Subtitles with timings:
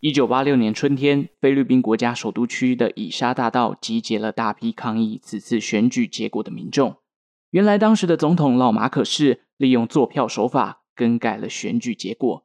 [0.00, 6.96] 一九八六年春天，菲律宾国家首都区的以沙大道集结了大批抗议此次选举结果的民众。
[7.50, 12.44] 原来，当时的总统老马可是利用作票手法更改了选举结果。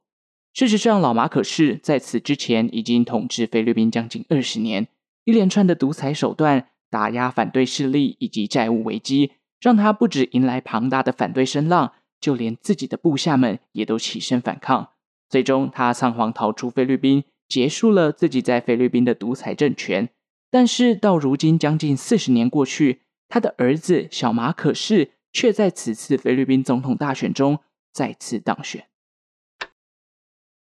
[0.53, 4.87] 事实上，老马可是在此之前已经统治菲律宾将近二十年，
[5.25, 11.91] 一连串的独裁手段打压反对势力以及债务危机，让他不止迎来庞大的反对声浪，
[12.21, 14.91] 就连自己的部下们也都起身反抗。
[15.29, 20.07] 最终，他仓皇逃出菲律宾，结束了自己在菲律宾的独裁政权。
[20.49, 27.59] 但是到如今，将近四十年过去，他的儿子小马可仕却在此次菲律宾总统大选中
[27.91, 28.85] 再次当选。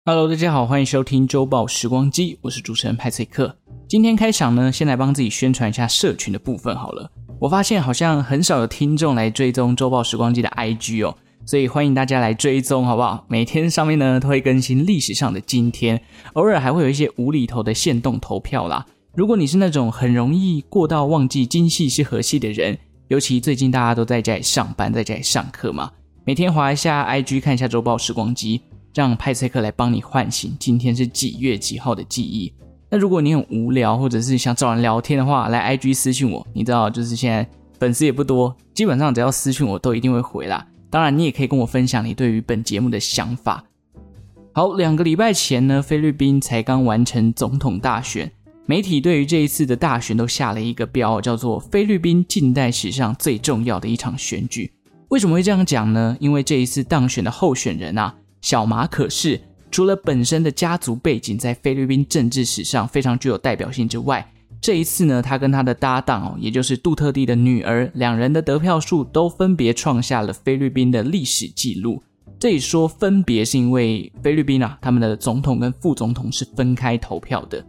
[0.07, 3.59] Hello，大家好，欢迎收听周报时光机，我是主持人派翠克。
[3.87, 7.13] 今天开场呢，先来帮自己宣传一下社群的部分好了。
[7.43, 11.19] 我发现好像很少有听众来追踪周报时光机的 IG 哦。
[11.45, 13.25] 所以欢迎大家来追踪，好不好？
[13.29, 16.01] 每天上面呢都会更新历史上的今天，
[16.35, 18.87] 偶尔还会有一些无厘头的限动投票啦。
[19.15, 25.91] 如果你是那种很容易过到忘记今夕是何夕的人，尤其最近大家都在家里上班，在家里上课嘛，
[26.25, 28.63] 每天划一下 IG 看一下周报时光机，
[28.95, 32.53] 让派翠克来帮你唤醒今天是几月几号的记忆。
[32.89, 37.47] 那如果你很无聊，或者是想找人聊天的话，来 IG 私信我，你知道，就是现在
[37.79, 40.67] 粉丝也不多，基本上只要私信我都一定会回啦。
[40.93, 43.65] 当然，你也可以跟我分享你对于本节目的想法。
[44.53, 48.31] 好，两个礼拜前呢，菲律宾才刚完成总统大选，
[48.67, 54.71] 媒体对于这一次的大选都下了一个标，叫做菲律宾近代史上最重要的一场选举。
[55.09, 56.15] 为什么会这样讲呢？
[56.21, 64.31] 因为这一次当选的候选人啊，小马可是，除了本身的家族背景在菲律宾政治史上非常具有代表性之外，
[64.63, 72.01] 这一次呢，他跟他的搭档哦，也就是杜特地的女儿，两人的得票数都分别创下了菲律宾的历史记录。
[72.39, 77.65] 这里说分别是因为菲律宾啊，他们的总统跟副总统是分开投票的。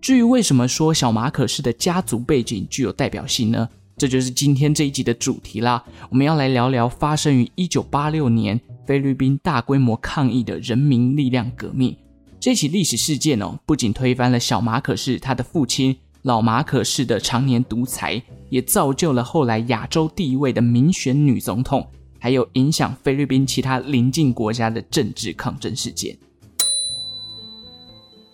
[0.00, 3.68] 至于为什么说小马可仕的家族背景具有代表性呢？
[3.96, 5.82] 这就是今天这一集的主题啦。
[6.10, 11.96] 我们要来聊聊发生于一九八六年菲律宾大规模抗议的人民力量革命。
[12.38, 15.96] 这起历史事件哦，不仅推翻了小马可仕他的父亲。
[16.26, 18.20] 老马可仕的常年独裁，
[18.50, 21.86] 也造就了后来亚洲第一位的民选女总统，
[22.18, 26.18] 还有影响菲律宾其他邻近国家的政治抗争事件。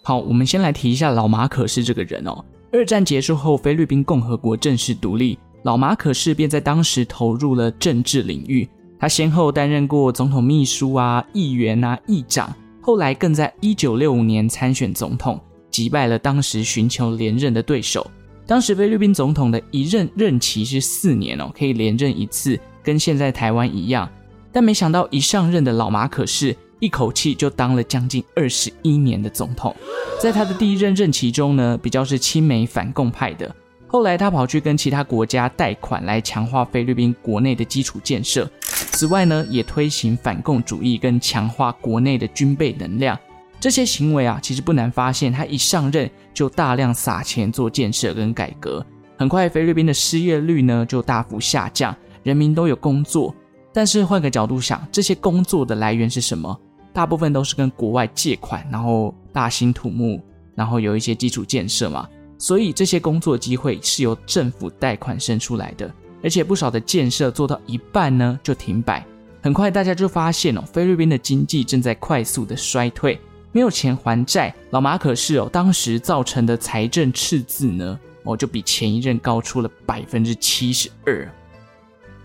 [0.03, 2.43] 好，我们先来提一下老马可仕这个人哦。
[2.73, 8.67] 二战结束后，菲律宾共和国正式独立，老马可仕便在当时投入了政治领域。
[8.99, 12.51] 他先后担任过总统秘书啊、议员啊、议长，
[12.81, 15.39] 后来更在一九六五年参选总统。
[15.73, 18.09] 击败了当时寻求连任的对手。
[18.47, 24.09] 当时菲律宾总统的一任任期是四年哦，可以连任一次，跟现在台湾一样。
[24.53, 29.75] 但没想到一上任的老马可是一口气就当了将近二十一年的总统。
[30.21, 33.53] 在他的第一任任期中呢，比较是亲美反共派的。
[33.87, 38.51] 后来他跑去跟其他国家贷款来强化菲律宾国内的基础建设。
[38.71, 43.19] 此外呢，也推行反共主义跟强化国内的军备能量。
[43.63, 48.85] 这些行为啊，其实不难发现，他一上任就大量撒钱做建设跟改革，
[49.17, 53.33] 很快菲律宾的失业率呢就大幅下降，人民都有工作。
[53.73, 56.61] 但是换个角度想，这些工作的来源是什么？
[56.93, 60.21] 大部分都是跟国外借款，然后大兴土木，
[60.57, 62.09] 然后有一些基础建设嘛。
[62.39, 65.89] 所以这些工作机会是由政府贷款生出来的，
[66.21, 69.07] 而且不少的建设做到一半呢就停摆。
[69.41, 73.17] 很快大家就发现哦，菲律宾的经济正在快速的衰退。
[73.53, 81.31] 没有钱还债，老马可是哦，当时造成的财政赤字呢，哦，就比前一任高出了百分之七十二。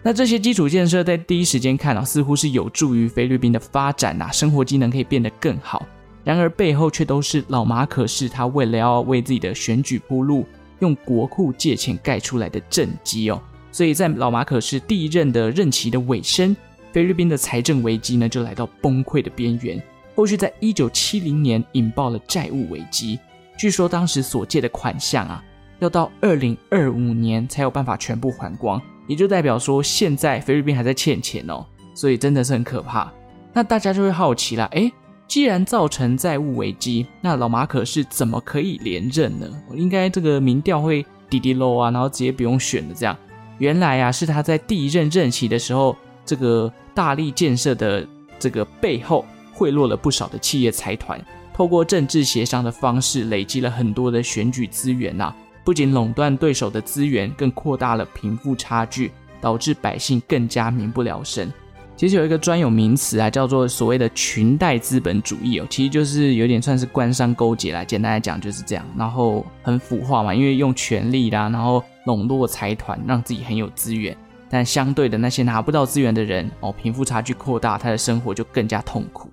[0.01, 5.85] 那这些基础建设在第一时间看啊，似乎是有助于菲律宾的发展呐，生活机能可以变得更好。
[6.23, 10.45] 然而背后却都是老马可是他为了要为自己的选举铺路，
[10.79, 13.41] 用国库借钱盖出来的政绩哦。
[13.71, 16.55] 所以在老马可是第一任的任期的尾声，
[16.94, 19.81] 菲律宾的财政危机呢，就来到崩溃的边缘。
[20.17, 23.19] 后续在一九七零年引爆了债务危机，
[23.56, 25.44] 据说当时所借的款项啊，
[25.77, 31.63] 要到二零二五年才有办法全部还光，也就代表说现在菲律宾还在欠钱哦，
[31.94, 33.13] 所以真的是很可怕。
[33.53, 34.91] 那大家就会好奇了，诶，
[35.27, 39.47] 既然造成债务危机，那老马可是怎么可以连任呢？
[39.75, 43.15] 应该这个民调会滴滴漏啊，然后直接不用选的这样。
[43.59, 45.95] 原来啊，是他在第一任任期的时候，
[46.25, 48.03] 这个大力建设的
[48.39, 49.24] 这个背后。
[49.57, 51.19] 贿赂了不少的企业财团，
[51.51, 55.33] 透过政治协商的方式，累积了很多的选举资源呐。
[55.65, 59.12] 不仅垄断对手的资源，更扩大了贫富差距，
[59.42, 61.51] 导致百姓更加民不聊生。
[61.95, 67.83] 其实有一个专有名词啊，叫做所谓的裙带资本主义哦，其实就是有点算是官商勾结啦。
[67.83, 74.15] 简单来讲就是这样，然后很腐化嘛，因为用权力啦，然后笼络财团，让自己很有资源。
[74.50, 79.30] 但相对的那些拿不到资源的人哦，贫富差距扩大，他的生活就更加痛苦。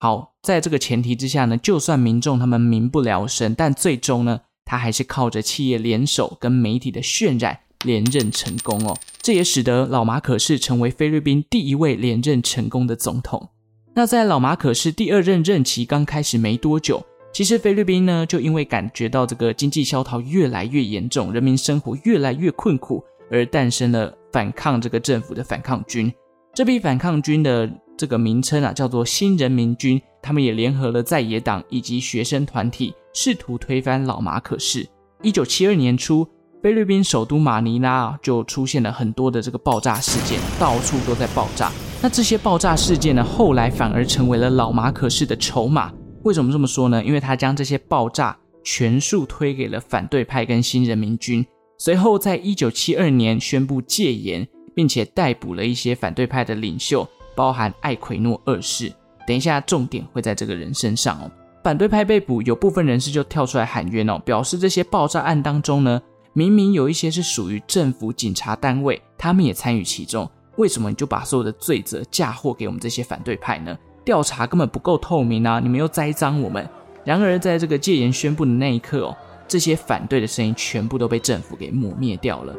[0.00, 7.60] 好，在这个前提之下呢，就算民众他们民不聊生，但最终呢，他还是靠着企业联手跟媒体的渲染。
[7.86, 13.48] 连任成功哦，这也使得老马可是成为菲律宾第一位连任成功的总统。
[13.94, 26.12] 那在老马可是第二任任期刚开始没多久，其实菲律宾呢就因为感觉到这个经济萧条越来越严重，人民生活越来越困苦，而诞生了反抗这个政府的反抗军。
[26.52, 27.66] 这批反抗军的
[28.00, 34.88] 这个名称啊叫做新人民军，他们也联合了在野党以及学生团体，试图推翻老马可仕。
[35.22, 36.26] 一九七二年初。
[36.62, 41.72] 菲律宾首都马尼拉就出现了很多的这个爆炸事件，到处都在爆炸。
[42.02, 45.90] 那这些爆炸事件呢，后来反而成为了老马可仕的筹码。
[46.22, 47.02] 为什么这么说呢？
[47.02, 51.44] 因为他将这些爆炸全数推给了反对派跟新人民军。
[51.78, 58.92] 随后，在一九七二年宣布戒严，并且逮捕了一些反对派的领袖，包含艾奎诺二世。
[59.26, 61.30] 等一下，重点会在这个人身上哦。
[61.62, 66.00] 反对派被捕，有部分人士就跳出来喊冤哦，表示这些爆炸案当中呢。
[66.32, 73.76] 明明有一些是属于政府警察单位，他们也参与其中，为什么你就把所有的罪责嫁祸给我们这些反对派呢？
[74.04, 75.60] 调查根本不够透明啊！
[75.60, 76.66] 你们又栽赃我们。
[77.04, 79.16] 然而，在这个戒严宣布的那一刻哦，
[79.46, 82.54] 这些反对的声音全部都被政府给抹灭掉了。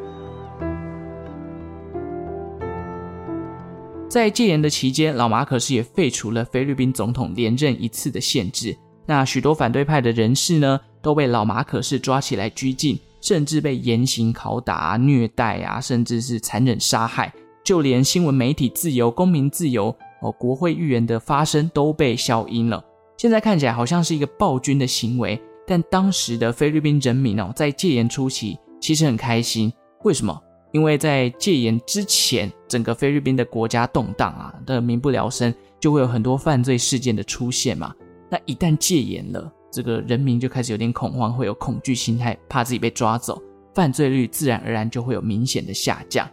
[4.11, 8.77] 在戒严的期间，老马可是也废除了菲律宾总统连任一次的限制。
[9.05, 12.99] 那许多反对派的人士呢，都被老马可是抓起来拘禁。
[13.21, 17.31] 甚至被严刑拷打、虐待啊，甚至是残忍杀害，
[17.63, 22.83] 就连新闻媒体自由、公民自由哦、国会议员的发声都被消音了。
[23.17, 29.71] 现在看起来好像是一个暴君的行为，但当时的菲律宾人民哦，在戒严初期其实很开心。
[30.03, 30.37] 为什么？
[30.71, 37.93] 因为在戒严之前，整个菲律宾的国家动荡啊，的民不聊生，就会有很多犯罪事件的出现嘛。
[38.29, 43.41] 那一旦戒严了，这个人民就开始有点恐慌，会有恐惧心态，怕自己被抓走，
[43.73, 46.29] 犯罪率自然而然就会有明显的下降。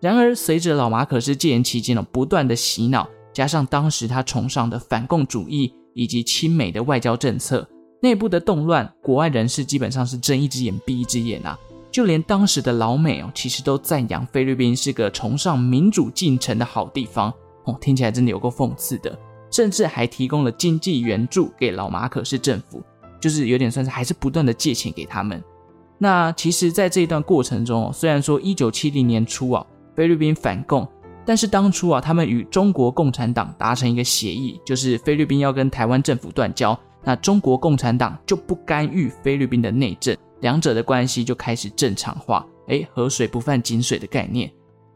[0.00, 7.68] 然而，随着老马可是戒严期间呢，不断的洗脑，加上当时他崇尚的反共主义以及亲美的外交政策，
[8.00, 11.58] 内部的动乱，国外人士基本上是睁一只眼闭一只眼啊。
[11.94, 17.32] 就连当时的老美哦，其实都赞扬菲律宾是个崇尚民主进程的好地方
[17.66, 19.16] 哦，听起来真的有够讽刺的。
[19.48, 22.82] 甚至还提供了经济援助给老马可仕政府，
[23.20, 25.40] 就是有点算是还是不断的借钱给他们。
[25.96, 29.64] 那其实，在这一段过程中，虽然说一九七零年初啊，
[29.94, 30.84] 菲律宾反共，
[31.24, 42.46] 但是当初啊，他们与中国共产党达成一个协议，就是菲律宾要跟台湾政府断交，那中国共产党就不干预菲律宾的内政，两者的关系就开始正常化。
[42.68, 44.50] 诶，河水不犯井水的概念。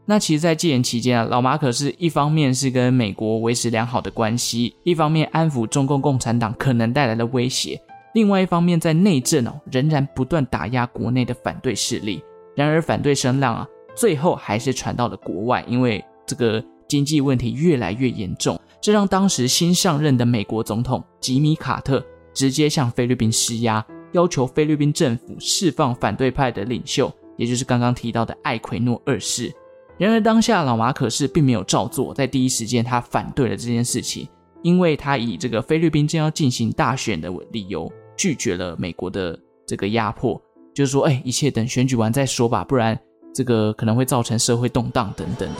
[0.05, 7.79] 那其实，在戒严期间啊，老马可是一方面是跟美国维持良好的关系，一方面安抚中共共产党可能带来的威胁，
[8.15, 12.23] 另外一方面在内政哦，仍然不断打压国内的反对势力。
[12.55, 22.03] 然而，反对声浪啊，最后还是传到了国外，因为这个经济问题越来越严重，这让当时新上任的美国总统吉米·卡特
[22.33, 29.53] 直接向菲律宾施压，要求菲律宾政府释放反对派的领袖，也就是刚刚提到的艾奎诺二世。
[29.97, 34.27] 然而，当下老马可是并没有照做，在第一时间他反对了这件事情，
[34.61, 40.41] 因为他以这个菲律宾正要进行大选的理由，拒绝了美国的这个压迫，
[40.73, 42.97] 就是说，哎，一切等选举完再说吧，不然
[43.33, 45.59] 这个可能会造成社会动荡等等的。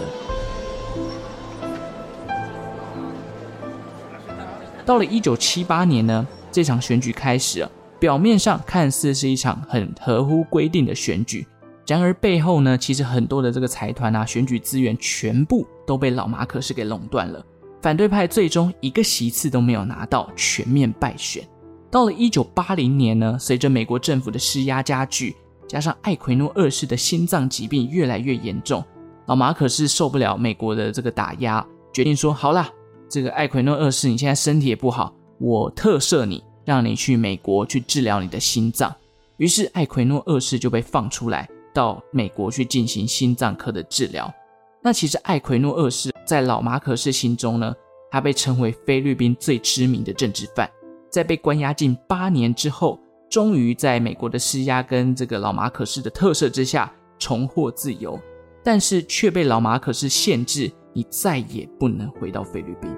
[4.86, 11.46] 到了一九七八年呢，这场选举开始了，表面上看似是一场很合乎规定的选举。
[11.86, 17.44] 然而背后呢，其实很多的这个财团啊，选举资源全部都被老马可是给垄断了。
[17.82, 21.44] 反对派最终一个席次都没有拿到，全面败选。
[21.90, 25.36] 到了一九八零年呢，随着美国政府的施压加剧，
[25.68, 28.84] 加上艾奎诺二世的心脏疾病越来越严重，
[29.26, 32.70] 老马可是受不了美国的这个打压，决定说：好啦，
[33.10, 38.96] 这个艾奎诺二世你现在身体也不好，我特赦你，让你去美国去治疗你的心脏。
[39.38, 41.50] 于是艾奎诺二世就被放出来。
[41.72, 44.34] 到美国去进行心脏科的治疗。
[44.82, 47.74] 那其实艾奎诺二世在老马可仕心中呢，
[48.12, 50.70] 他被称为菲律宾最知名的政治犯。
[51.12, 53.00] 在被关押近八年之后，
[53.30, 58.20] 终于在美国的施压跟这个老马可仕的特赦之下重获自由。
[58.64, 62.92] 但是却被老马可仕限制，你再也不能回到菲律宾。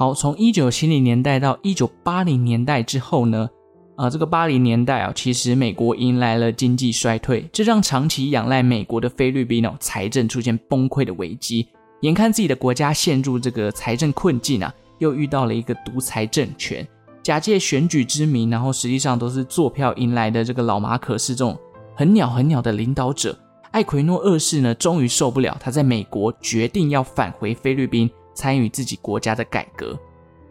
[0.00, 3.50] 好，从一九七零年代到一九八零年代之后呢，
[3.96, 11.66] 啊、这个八零年代啊，其实美国迎来了经济衰退，这让长期仰赖美国的菲律宾哦，财政出现崩溃的危机，
[12.02, 16.86] 眼看自己的国家陷入这个财政困境啊，又遇到了一个独裁政权，
[17.20, 21.58] 假借选举之名，然后实际上都是做票赢来的这个老马可是这种
[21.96, 23.36] 很鸟很鸟的领导者，
[23.72, 28.08] 艾奎诺二世呢，终于受不了，他在美国决定要返回菲律宾。
[28.38, 29.98] 参与自己国家的改革，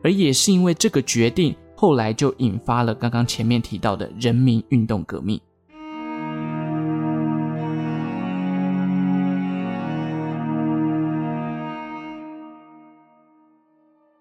[0.03, 5.39] 而也是因为这个决定，后来就引发了刚刚前面提到的人民运动革命。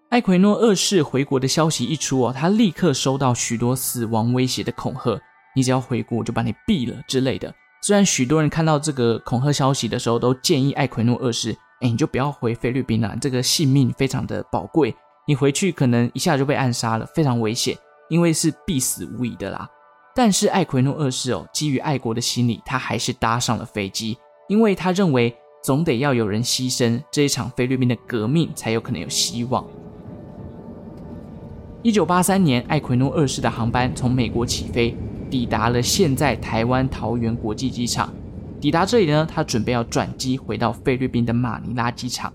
[0.07, 5.19] 艾奎诺二世回国的消息一出哦，他立刻收到许多死亡威胁的恐吓，
[5.53, 7.53] 你只要回国，我就把你毙了之类的。
[7.81, 11.57] 虽然许多人看到这个恐吓消息的时候，都建议艾奎诺二世。
[11.81, 14.95] 哎，你就不要回菲律宾了，这个性命非常的宝贵，
[15.27, 17.77] 你回去可能一下就被暗杀了，非常危险，
[18.09, 19.69] 因为是必死无疑的啦。
[20.15, 24.17] 但是艾奎诺二世哦，基于爱国的心理，他还是搭上了飞机，
[24.47, 29.63] 因为他认为总得要有人牺牲，这一场菲律宾的革命才有可能有希望。
[31.83, 34.97] 一九八三年，艾奎诺二世的航班从美国起飞，
[35.29, 38.11] 抵达了现在台湾桃园国际机场。
[38.59, 42.33] 抵达这里呢，他准备要转机回到菲律宾的马尼拉机场。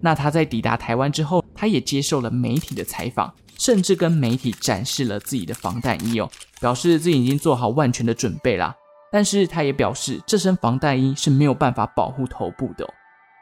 [0.00, 6.30] 那他在抵达台湾之后，他也接受了媒体的采访，甚至跟媒体展示了自己的防弹衣哦，
[6.60, 8.74] 表示自己已经做好万全的准备啦。
[9.10, 12.88] 但是他也表示，这身防弹衣是没有办法保护头部的哦，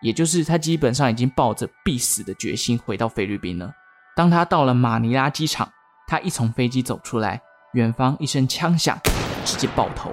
[0.02, 3.72] 也就是他基本上已经抱着必死的决心回到菲律宾了。
[4.14, 5.68] 当他到了马尼拉机场，
[6.06, 7.40] 他一从飞机走出来，
[7.72, 8.96] 远方一声枪响，
[9.44, 10.12] 直接爆头。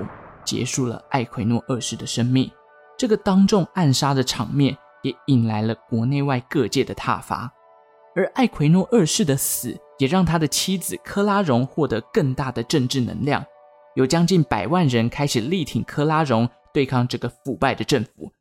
[0.50, 2.50] 结束了艾奎诺二世的生命，
[2.98, 7.53] 这个当众暗杀的场面也引来了国内外各界的挞伐。
[8.15, 13.46] 而艾奎诺二世的死也让他的妻子科拉荣获得更大的政治能量，
[13.94, 18.32] 有将近百万人开始力挺科拉荣，对抗这个腐败的政府。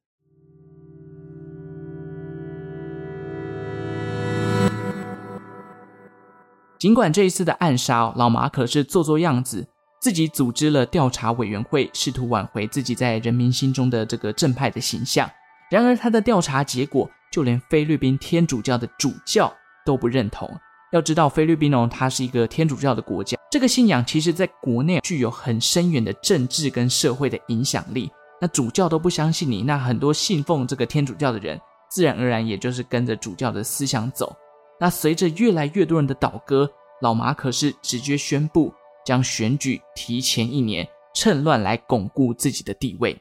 [6.79, 9.69] 尽管这一次的暗杀，老马可是做做样子。
[10.01, 15.29] 自己组织了调查委员会，试图挽回自己在人民心中的这个正派的形象。
[15.71, 19.53] 然而，他的调查结果，就连菲律宾天主教的主教
[19.85, 20.49] 都不认同。
[20.93, 28.11] 要知道，菲律宾哦，它是一个天主教的国家，这个信仰其实在国内具有很深远的政治跟社会的影响力。
[28.41, 34.35] 那主教都不相信你，那很多信奉这个天主教的人，自然而然也就是跟着主教的思想走。
[34.81, 36.71] 那随着越来越多人的倒戈，
[37.03, 38.73] 老马可是直接宣布。
[39.09, 43.19] 将选举提前一年，趁乱来巩固自己的地位。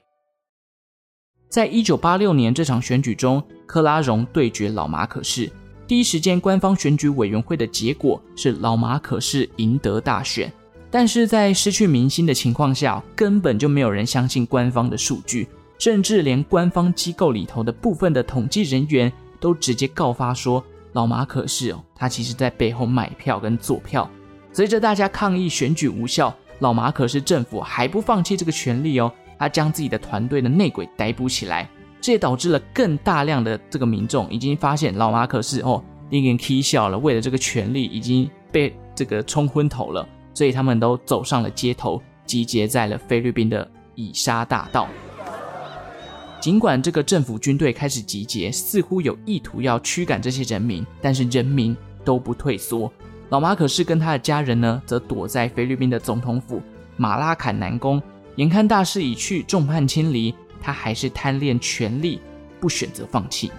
[1.50, 5.50] 在一九八六年这场选举中，克拉荣对决老马可士。
[5.88, 10.52] 第一时间，官方选举委员会的结果是老马可士赢得大选。
[10.92, 15.48] 但是在失去民心的情况下，根本就没有人相信官方的数据，
[15.80, 24.10] 甚至连官方机构里头的部分的统计人员都直接告发说，老马可仕哦，他其实在背后买票跟做票。
[24.58, 31.70] 随着大家抗议选举无效，老马可是政府还不放弃这个权利哦，他将自己的团队的内鬼逮捕起来，
[32.02, 44.88] 这也导致了更大量的这个民众已经发现老马可是哦，已经起笑了，为了这个权利已经被这个冲昏头了，所以他们都走上了街头，集结在了菲律宾的以沙大道。
[46.42, 52.92] 尽管这个政府军队开始集结，似乎有意图要驱赶这些人民，但是人民都不退缩。
[53.30, 56.62] 老马可是跟他的家人呢，则躲在菲律宾的总统府
[56.96, 58.02] 马拉坎南宫。
[58.38, 62.22] 眼看大势已去，众叛亲离，他还是贪恋权力，
[62.60, 63.52] 不选择放弃。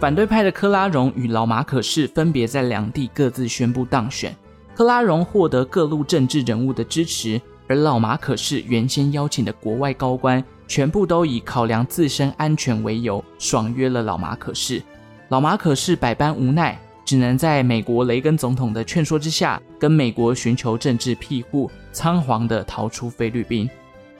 [0.00, 4.34] 反对派的科拉荣与老马可是分别在两地各自宣布当选。
[4.74, 14.82] 科拉荣获得各路政治人物的支持，而老马可是原先邀请的国外高官，全部都以考量自身安全为由，爽约了老马可是。
[15.28, 16.78] 老马可是百般无奈。
[17.06, 23.70] 只能在美国雷根总统的劝说之下，跟美国寻求政治庇护，仓皇地逃出菲律宾。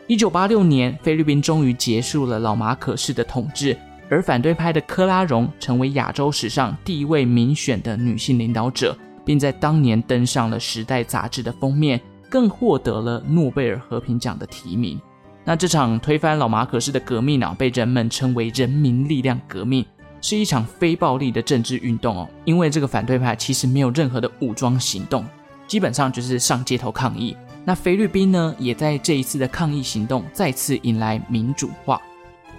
[0.06, 3.76] 一九八六年，菲律宾终于结束了老马可式的统治，
[4.08, 12.00] 而反对派的科拉荣成为亚洲史上第一位民选的女性领导者，并在当年登上了《时代》杂志的封面，
[12.30, 15.00] 更获得了诺贝尔和平奖的提名。
[15.44, 19.84] 那这场推翻老马可式的革命啊，被人们称为“人民力量革命”。
[20.28, 25.24] 是一场非暴力的政治运动哦，因为这个反对派其实没有任何的武装行动，
[25.68, 27.36] 基本上就是上街头抗议。
[27.64, 32.02] 那菲律宾呢，也在这一次的抗议行动再次迎来民主化。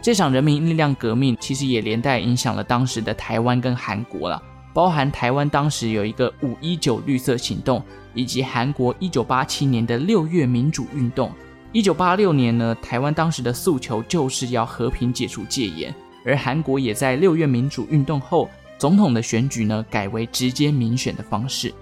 [0.02, 4.42] 这场人民力量革命其实也连带影响了当时的台湾跟韩国了，
[4.74, 7.84] 包含台湾当时有一个五一九绿色行动，
[8.14, 11.30] 以及韩国一九八七年的六月民主运动。
[11.74, 15.94] 一九八六年呢，台湾当时的诉求就是要和平解除戒严，
[16.28, 21.74] 而韩国也在六月民主运动后，总统的选举呢改为直接民选的方式。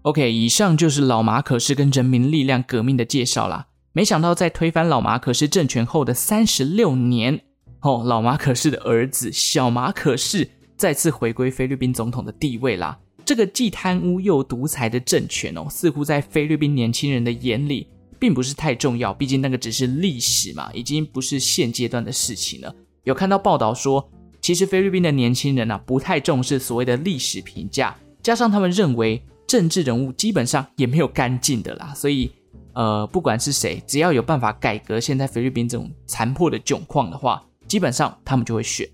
[0.00, 3.66] OK，以上就是老马可仕跟人民力量革命的介绍啦。
[3.92, 7.38] 没想到在推翻老马可仕政权后的三十六年，
[7.82, 12.98] 哦，老马可仕的儿子小马可仕再次回归菲律宾总统的地位啦。
[13.26, 17.86] 这个既贪污又独裁的政权哦，似乎在菲律宾年轻人的眼里
[18.20, 22.72] 并不是太重要，毕竟那个只是历史嘛，已经不是现阶段的事情了。
[23.02, 24.08] 有看到报道说，
[24.40, 29.20] 其实菲律宾的年轻人啊，不太重视所谓的历史评价，加上他们认为。
[29.50, 32.30] 政治人物基本上也没有干净的啦，所以，
[32.72, 38.88] 呃，不管是谁，只要有办法改革现在菲律宾这种残破的窘况的话，基本上他们就会选。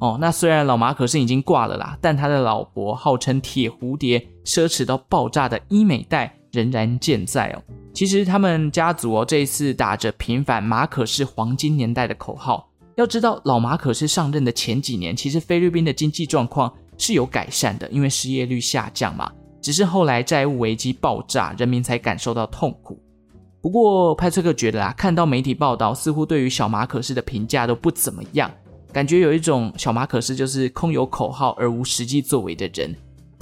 [0.00, 7.62] 哦，那虽然老马可是已经挂了啦，但他的老婆号称铁蝴蝶、奢侈到爆炸的伊美黛仍然健在哦。
[7.92, 19.30] 其实他们家族哦这一次打着平反马可是黄金年代的口号，要知道老马可是上任的前几年，其实菲律宾的经济状况是有改善的，因为失业率下降嘛。
[19.60, 22.98] 只是后来债务危机爆炸，人民才感受到痛苦。
[23.60, 28.50] 不过派翠克觉得啊，看到媒体报道，似乎对于小马可是的评价都不怎么样，
[28.92, 32.92] 感觉有一种小马可是就是空有口号而无实际作为的人。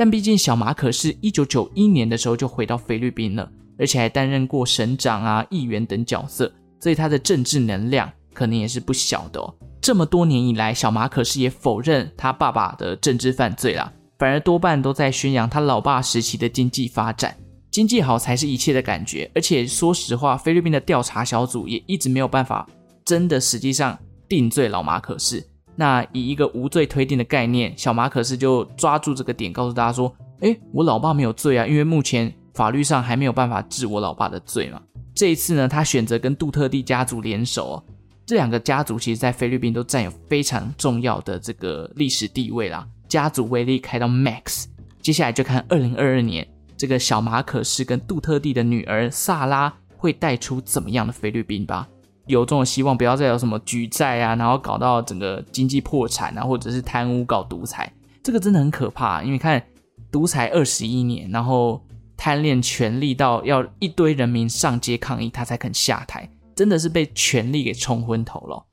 [0.01, 3.47] 但毕竟小马可是一九九一年的时候就回到菲律宾了，
[3.79, 9.55] 而且还担任过省长啊、议员等角色，所以他的政治能量可能也是不小的哦。
[9.83, 13.93] 这么多年以来，小马可是也否认他爸爸的政治犯罪啦。
[14.19, 17.37] 反而多半都在宣扬他老爸时期的经济发展，
[17.71, 19.31] 经济好才是一切的感觉。
[19.35, 22.67] 而且说实话，菲律宾的调查小组也一直没有办法
[23.05, 25.47] 真的实际上定罪老马可是。
[25.77, 34.81] 那以一个无罪推定的概念，小马可仕就抓住这个点，告诉大家说：“诶，我老爸没有罪啊，因为目前法律上还没有办法治我老爸的罪嘛。”
[35.15, 37.85] 这一次呢，他选择跟杜特地家族联手哦，
[38.27, 42.87] 这两个家族其实在菲律宾都占有非常重要的这个历史地位啦。
[43.09, 44.67] 家族威力开到 max，
[45.03, 51.89] 接下来就看二零二二年这个小马可仕跟杜特地的女儿萨拉会带出怎么样的菲律宾吧。
[52.27, 59.23] 有这种希望，不要再有什么举债啊，然后搞到整个经济破产啊，或者是贪污搞独裁，这个真的很可怕。
[59.23, 59.63] 因为看
[60.11, 61.83] 独裁二十一年，然后
[62.17, 68.65] 贪恋权力到要一堆人民上街抗议，他才肯下台，真的是被权力给冲昏头了。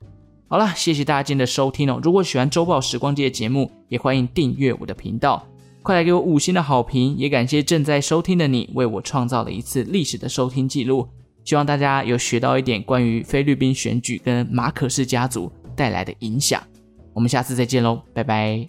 [0.48, 2.00] 好了，谢谢大家今天的收听哦。
[2.02, 5.46] 如果喜欢周报时光机的节目，也欢迎订阅我的频道，
[5.82, 7.16] 快来给我五星的好评。
[7.16, 11.08] 也感谢正在收听的你，为我创造了一次历史的收听记录。
[11.48, 16.62] 希望大家有学到一点关于菲律宾选举跟马可仕家族带来的影响。
[17.14, 18.68] 我们下次再见喽，拜拜。